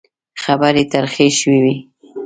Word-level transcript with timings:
خبرې 0.43 0.83
ترخې 0.91 1.27
شوې 1.39 1.57
وې. 1.63 1.75